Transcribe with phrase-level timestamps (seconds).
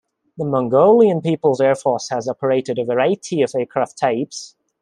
[0.35, 4.55] The Mongolian People's Air Force has operated a variety of aircraft types.